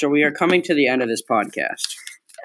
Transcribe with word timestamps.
So 0.00 0.08
we 0.08 0.22
are 0.22 0.32
coming 0.32 0.62
to 0.62 0.72
the 0.72 0.86
end 0.86 1.02
of 1.02 1.08
this 1.10 1.20
podcast. 1.20 1.94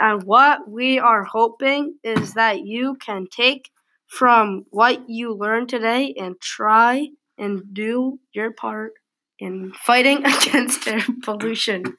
And 0.01 0.23
what 0.23 0.69
we 0.69 0.99
are 0.99 1.23
hoping 1.23 1.95
is 2.03 2.33
that 2.33 2.65
you 2.65 2.95
can 2.95 3.27
take 3.31 3.69
from 4.07 4.65
what 4.71 5.09
you 5.09 5.33
learned 5.33 5.69
today 5.69 6.13
and 6.19 6.35
try 6.41 7.07
and 7.37 7.61
do 7.73 8.19
your 8.33 8.51
part 8.51 8.91
in 9.39 9.71
fighting 9.71 10.25
against 10.25 10.85
air 10.85 10.99
pollution. 11.23 11.95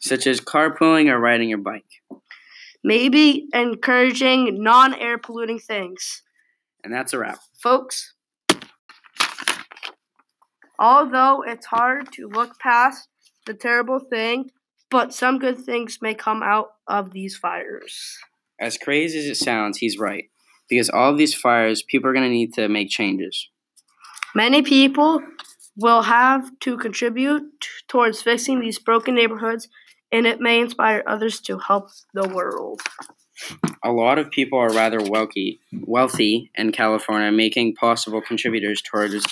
Such 0.00 0.26
as 0.26 0.40
carpooling 0.40 1.10
or 1.10 1.20
riding 1.20 1.50
your 1.50 1.58
bike. 1.58 1.84
Maybe 2.82 3.46
encouraging 3.52 4.62
non 4.62 4.94
air 4.94 5.18
polluting 5.18 5.58
things. 5.58 6.22
And 6.82 6.90
that's 6.94 7.12
a 7.12 7.18
wrap. 7.18 7.40
Folks, 7.62 8.14
although 10.78 11.44
it's 11.46 11.66
hard 11.66 12.10
to 12.12 12.26
look 12.26 12.58
past 12.58 13.06
the 13.44 13.52
terrible 13.52 13.98
thing, 13.98 14.48
but 14.94 15.12
some 15.12 15.40
good 15.40 15.58
things 15.58 15.98
may 16.00 16.14
come 16.14 16.40
out 16.40 16.68
of 16.86 17.10
these 17.10 17.36
fires. 17.36 18.16
As 18.60 18.78
crazy 18.78 19.18
as 19.18 19.24
it 19.24 19.34
sounds, 19.34 19.78
he's 19.78 19.98
right. 19.98 20.26
Because 20.68 20.88
all 20.88 21.10
of 21.10 21.18
these 21.18 21.34
fires, 21.34 21.82
people 21.82 22.08
are 22.08 22.12
going 22.12 22.24
to 22.24 22.30
need 22.30 22.54
to 22.54 22.68
make 22.68 22.90
changes. 22.90 23.48
Many 24.36 24.62
people 24.62 25.20
will 25.76 26.02
have 26.02 26.48
to 26.60 26.76
contribute 26.76 27.42
towards 27.88 28.22
fixing 28.22 28.60
these 28.60 28.78
broken 28.78 29.16
neighborhoods, 29.16 29.68
and 30.12 30.28
it 30.28 30.38
may 30.38 30.60
inspire 30.60 31.02
others 31.08 31.40
to 31.40 31.58
help 31.58 31.88
the 32.12 32.28
world. 32.28 32.80
A 33.84 33.90
lot 33.90 34.20
of 34.20 34.30
people 34.30 34.60
are 34.60 34.72
rather 34.72 35.02
wealthy, 35.02 35.58
wealthy 35.72 36.52
in 36.54 36.70
California, 36.70 37.32
making 37.32 37.74
possible 37.74 38.22
contributors 38.22 38.80
towards 38.80 39.26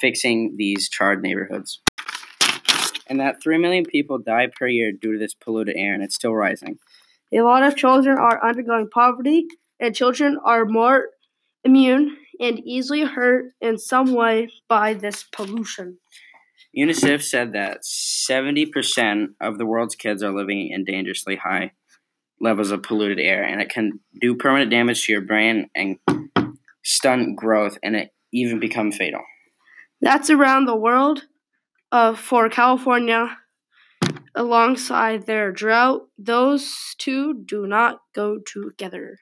fixing 0.00 0.56
these 0.56 0.88
charred 0.88 1.22
neighborhoods. 1.22 1.80
And 3.08 3.20
that 3.20 3.42
3 3.42 3.58
million 3.58 3.84
people 3.84 4.18
die 4.18 4.48
per 4.48 4.66
year 4.66 4.92
due 4.92 5.12
to 5.12 5.18
this 5.18 5.34
polluted 5.34 5.76
air, 5.76 5.94
and 5.94 6.02
it's 6.02 6.16
still 6.16 6.34
rising. 6.34 6.78
A 7.32 7.40
lot 7.40 7.62
of 7.62 7.76
children 7.76 8.18
are 8.18 8.44
undergoing 8.44 8.88
poverty, 8.92 9.46
and 9.78 9.94
children 9.94 10.38
are 10.44 10.64
more 10.64 11.08
immune 11.64 12.16
and 12.40 12.60
easily 12.60 13.02
hurt 13.02 13.52
in 13.60 13.78
some 13.78 14.12
way 14.12 14.48
by 14.68 14.94
this 14.94 15.24
pollution. 15.24 15.98
UNICEF 16.76 17.22
said 17.22 17.52
that 17.52 17.82
70% 17.82 19.28
of 19.40 19.58
the 19.58 19.66
world's 19.66 19.94
kids 19.94 20.22
are 20.22 20.34
living 20.34 20.68
in 20.70 20.84
dangerously 20.84 21.36
high 21.36 21.72
levels 22.40 22.70
of 22.70 22.82
polluted 22.82 23.18
air, 23.18 23.42
and 23.42 23.60
it 23.62 23.70
can 23.70 24.00
do 24.20 24.34
permanent 24.34 24.70
damage 24.70 25.04
to 25.04 25.12
your 25.12 25.22
brain 25.22 25.70
and 25.74 25.98
stunt 26.82 27.36
growth, 27.36 27.78
and 27.82 27.96
it 27.96 28.10
even 28.32 28.60
become 28.60 28.92
fatal. 28.92 29.22
That's 30.00 30.28
around 30.28 30.66
the 30.66 30.76
world 30.76 31.22
uh, 31.92 32.14
for 32.14 32.48
California. 32.48 33.38
Alongside 34.34 35.26
their 35.26 35.50
drought, 35.50 36.08
those 36.18 36.94
two 36.98 37.42
do 37.44 37.66
not 37.66 38.00
go 38.14 38.38
together. 38.38 39.18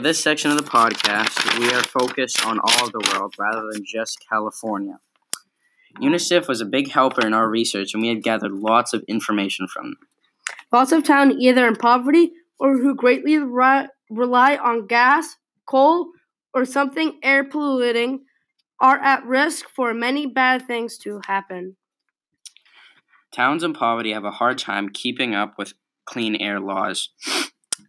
For 0.00 0.04
this 0.04 0.22
section 0.22 0.50
of 0.50 0.56
the 0.56 0.62
podcast, 0.62 1.58
we 1.58 1.70
are 1.74 1.82
focused 1.82 2.46
on 2.46 2.58
all 2.58 2.86
of 2.86 2.92
the 2.92 3.12
world 3.12 3.34
rather 3.38 3.70
than 3.70 3.84
just 3.84 4.24
California. 4.26 4.98
UNICEF 6.00 6.48
was 6.48 6.62
a 6.62 6.64
big 6.64 6.90
helper 6.90 7.26
in 7.26 7.34
our 7.34 7.50
research, 7.50 7.92
and 7.92 8.02
we 8.02 8.08
had 8.08 8.22
gathered 8.22 8.52
lots 8.52 8.94
of 8.94 9.04
information 9.08 9.68
from 9.68 9.88
them. 9.88 9.98
Lots 10.72 10.92
of 10.92 11.04
towns 11.04 11.34
either 11.38 11.68
in 11.68 11.76
poverty 11.76 12.32
or 12.58 12.78
who 12.78 12.94
greatly 12.94 13.36
re- 13.36 13.88
rely 14.08 14.56
on 14.56 14.86
gas, 14.86 15.36
coal, 15.66 16.12
or 16.54 16.64
something 16.64 17.20
air 17.22 17.44
polluting 17.44 18.24
are 18.80 19.00
at 19.00 19.22
risk 19.26 19.66
for 19.68 19.92
many 19.92 20.24
bad 20.26 20.66
things 20.66 20.96
to 21.00 21.20
happen. 21.26 21.76
Towns 23.32 23.62
in 23.62 23.74
poverty 23.74 24.12
have 24.12 24.24
a 24.24 24.30
hard 24.30 24.56
time 24.56 24.88
keeping 24.88 25.34
up 25.34 25.58
with 25.58 25.74
clean 26.06 26.36
air 26.36 26.58
laws 26.58 27.10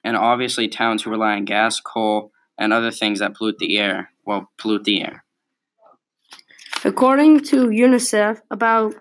and 0.04 0.18
obviously 0.18 0.68
towns 0.68 1.04
who 1.04 1.10
rely 1.10 1.36
on 1.36 1.46
gas, 1.46 1.80
coal, 1.80 2.32
and 2.58 2.74
other 2.74 2.92
things 2.92 3.20
that 3.20 3.36
pollute 3.36 3.58
the 3.60 3.78
air 3.78 4.12
will 4.26 4.50
pollute 4.58 4.84
the 4.84 5.02
air. 5.02 5.24
According 6.84 7.42
to 7.46 7.68
UNICEF, 7.68 8.42
about 8.50 8.96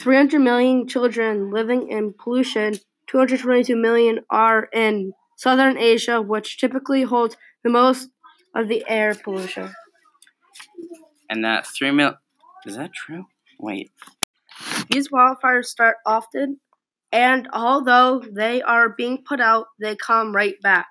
300 0.00 0.38
million 0.40 0.88
children 0.88 1.50
living 1.50 1.88
in 1.88 2.14
pollution, 2.18 2.74
222 3.06 3.76
million 3.76 4.20
are 4.30 4.68
in 4.72 5.12
southern 5.36 5.76
Asia, 5.78 6.20
which 6.20 6.58
typically 6.58 7.02
holds 7.02 7.36
the 7.62 7.70
most 7.70 8.08
of 8.54 8.68
the 8.68 8.84
air 8.88 9.14
pollution. 9.14 9.72
And 11.28 11.44
that 11.44 11.66
3 11.66 11.92
mil. 11.92 12.14
Is 12.66 12.76
that 12.76 12.92
true? 12.92 13.26
Wait. 13.58 13.90
These 14.90 15.08
wildfires 15.08 15.66
start 15.66 15.96
often 16.06 16.60
and 17.12 17.48
although 17.52 18.20
they 18.20 18.62
are 18.62 18.88
being 18.88 19.22
put 19.22 19.40
out, 19.40 19.66
they 19.78 19.94
come 19.94 20.34
right 20.34 20.60
back. 20.62 20.88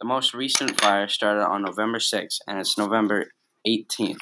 The 0.00 0.06
most 0.06 0.32
recent 0.34 0.80
fire 0.80 1.08
started 1.08 1.44
on 1.44 1.62
November 1.62 1.98
6th, 1.98 2.38
and 2.46 2.58
it's 2.60 2.78
November 2.78 3.26
18th, 3.66 4.20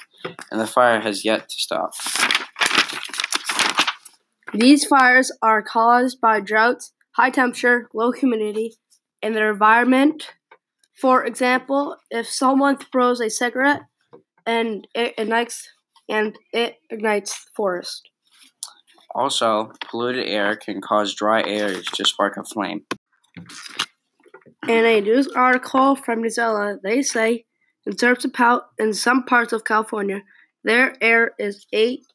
and 0.50 0.60
the 0.60 0.66
fire 0.66 1.00
has 1.00 1.24
yet 1.24 1.48
to 1.48 1.56
stop. 1.56 1.92
These 4.54 4.86
fires 4.86 5.32
are 5.42 5.62
caused 5.62 6.20
by 6.20 6.40
droughts, 6.40 6.92
high 7.12 7.30
temperature, 7.30 7.88
low 7.92 8.12
humidity, 8.12 8.76
and 9.20 9.34
their 9.34 9.50
environment. 9.50 10.30
For 10.94 11.24
example, 11.24 11.96
if 12.10 12.28
someone 12.28 12.78
throws 12.78 13.20
a 13.20 13.28
cigarette 13.28 13.82
and 14.46 14.86
it 14.94 15.14
ignites 15.18 15.68
and 16.08 16.38
it 16.52 16.76
ignites 16.90 17.48
forest. 17.56 18.10
Also, 19.14 19.72
polluted 19.88 20.26
air 20.26 20.56
can 20.56 20.80
cause 20.80 21.14
dry 21.14 21.42
areas 21.42 21.86
to 21.86 22.04
spark 22.04 22.36
a 22.36 22.44
flame. 22.44 22.84
In 24.68 24.84
a 24.84 25.00
news 25.00 25.28
article 25.28 25.94
from 25.94 26.22
New 26.22 26.30
Zealand, 26.30 26.80
they 26.82 27.02
say 27.02 27.44
in, 27.86 27.94
in 28.78 28.94
some 28.94 29.24
parts 29.24 29.52
of 29.52 29.64
California, 29.64 30.22
their 30.64 30.96
air 31.02 31.32
is 31.38 31.66
eight 31.72 32.06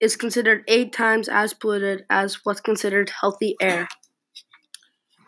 is 0.00 0.16
considered 0.16 0.64
eight 0.68 0.92
times 0.92 1.28
as 1.28 1.54
polluted 1.54 2.04
as 2.10 2.44
what's 2.44 2.60
considered 2.60 3.10
healthy 3.20 3.54
air. 3.60 3.88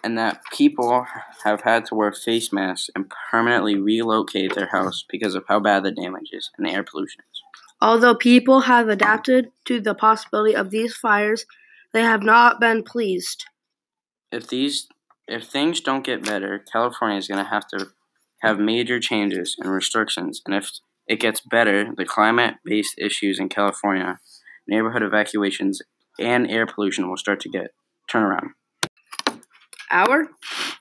And 0.04 0.18
that 0.18 0.42
people 0.52 1.06
have 1.44 1.62
had 1.62 1.86
to 1.86 1.94
wear 1.94 2.12
face 2.12 2.52
masks 2.52 2.90
and 2.94 3.10
permanently 3.30 3.76
relocate 3.76 4.54
their 4.54 4.68
house 4.68 5.04
because 5.08 5.34
of 5.34 5.44
how 5.48 5.60
bad 5.60 5.82
the 5.84 5.92
damage 5.92 6.28
is 6.32 6.50
and 6.58 6.66
the 6.66 6.72
air 6.72 6.84
pollution 6.84 7.22
is. 7.32 7.45
Although 7.80 8.14
people 8.14 8.60
have 8.62 8.88
adapted 8.88 9.50
to 9.66 9.80
the 9.80 9.94
possibility 9.94 10.54
of 10.54 10.70
these 10.70 10.94
fires, 10.94 11.44
they 11.92 12.02
have 12.02 12.22
not 12.22 12.60
been 12.60 12.82
pleased. 12.82 13.44
If 14.32 14.48
these 14.48 14.88
if 15.28 15.44
things 15.44 15.80
don't 15.80 16.04
get 16.04 16.24
better, 16.24 16.64
California 16.72 17.18
is 17.18 17.26
going 17.26 17.42
to 17.44 17.50
have 17.50 17.66
to 17.68 17.88
have 18.42 18.58
major 18.58 19.00
changes 19.00 19.56
and 19.58 19.70
restrictions. 19.70 20.40
And 20.46 20.54
if 20.54 20.70
it 21.06 21.20
gets 21.20 21.40
better, 21.40 21.92
the 21.96 22.04
climate-based 22.04 22.94
issues 22.98 23.38
in 23.38 23.48
California, 23.48 24.20
neighborhood 24.68 25.02
evacuations, 25.02 25.82
and 26.18 26.50
air 26.50 26.66
pollution 26.66 27.08
will 27.08 27.16
start 27.16 27.40
to 27.40 27.48
get 27.48 27.72
turn 28.08 28.22
around. 28.22 28.50
Our 29.90 30.28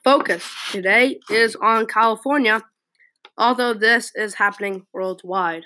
focus 0.04 0.48
today 0.70 1.18
is 1.30 1.56
on 1.56 1.86
California, 1.86 2.62
although 3.36 3.74
this 3.74 4.12
is 4.14 4.34
happening 4.34 4.86
worldwide. 4.92 5.64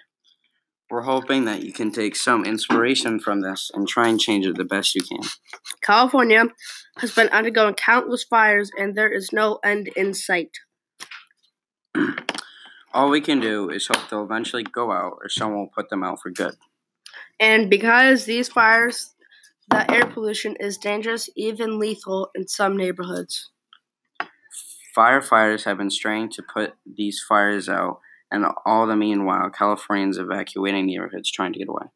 We're 0.91 1.03
hoping 1.03 1.45
that 1.45 1.63
you 1.63 1.73
can 1.73 1.93
take 1.93 2.17
some 2.17 2.45
inspiration 2.45 3.21
from 3.21 3.43
this 3.43 3.71
and 3.73 3.87
try 3.87 4.09
and 4.09 4.21
change 4.21 4.45
it 4.45 4.57
the 4.57 4.65
best 4.65 4.95
you 4.95 5.03
can. 5.03 5.21
California 5.83 6.47
has 6.99 7.15
been 7.15 7.29
undergoing 7.29 7.75
countless 7.75 8.25
fires, 8.25 8.71
and 8.77 8.97
there 8.97 9.11
is 9.11 9.33
no 9.33 9.61
end 9.65 9.89
in 9.97 10.15
sight. 10.15 10.59
All 12.93 13.09
we 13.09 13.21
can 13.21 13.39
do 13.39 13.71
is 13.71 13.87
hope 13.87 14.09
they'll 14.11 14.25
eventually 14.25 14.65
go 14.65 14.91
out 14.91 15.19
or 15.23 15.29
someone 15.29 15.61
will 15.61 15.73
put 15.73 15.91
them 15.91 16.03
out 16.03 16.21
for 16.21 16.31
good. 16.31 16.57
And 17.39 17.71
because 17.71 18.25
these 18.25 18.49
fires, 18.49 19.15
the 19.71 19.89
air 19.89 20.07
pollution 20.07 20.57
is 20.59 20.77
dangerous, 20.77 21.31
even 21.37 21.79
lethal 21.79 22.31
in 22.35 22.49
some 22.49 22.77
neighborhoods. 22.77 23.51
Firefighters 24.97 25.65
have 25.65 25.79
been 25.79 25.91
straining 25.91 26.31
to 26.31 26.43
put 26.43 26.75
these 26.85 27.25
fires 27.27 27.69
out, 27.69 28.01
and 28.31 28.45
all 28.65 28.87
the 28.87 28.97
meanwhile, 28.97 29.51
Californians 29.51 30.19
evacuating 30.19 30.87
neighborhoods 30.87 31.31
trying 31.31 31.53
to 31.53 31.59
get 31.59 31.69
away. 31.69 31.87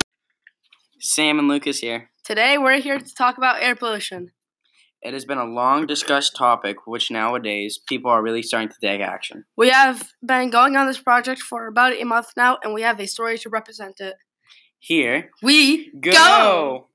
Sam 1.01 1.39
and 1.39 1.49
Lucas 1.49 1.81
here. 1.81 2.11
Today, 2.25 2.57
we're 2.59 2.81
here 2.81 2.99
to 2.99 3.15
talk 3.15 3.37
about 3.37 3.63
air 3.63 3.75
pollution. 3.75 4.31
It 5.03 5.13
has 5.13 5.27
been 5.27 5.37
a 5.37 5.45
long 5.45 5.87
discussed 5.87 6.35
topic, 6.35 6.87
which 6.87 7.11
nowadays 7.11 7.79
people 7.87 8.11
are 8.11 8.23
really 8.23 8.43
starting 8.43 8.71
to 8.71 8.77
take 8.81 9.03
action. 9.03 9.45
We 9.55 9.69
have 9.69 10.09
been 10.27 10.49
going 10.49 10.77
on 10.77 10.87
this 10.87 10.99
project 10.99 11.43
for 11.43 11.67
about 11.67 11.93
a 11.93 12.05
month 12.05 12.29
now, 12.39 12.59
and 12.65 12.73
we 12.73 12.81
have 12.81 12.99
a 12.99 13.07
story 13.07 13.37
to 13.39 13.51
represent 13.51 14.01
it. 14.01 14.15
Here 14.79 15.31
We 15.43 15.93
go. 16.01 16.89